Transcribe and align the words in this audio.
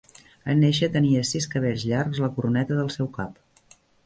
En 0.53 0.57
néixer, 0.61 0.87
tenia 0.95 1.21
sis 1.31 1.47
cabells 1.51 1.85
llargs 1.91 2.23
a 2.23 2.27
la 2.27 2.31
coroneta 2.39 2.79
del 2.81 2.91
seu 2.97 3.13
cap. 3.21 3.39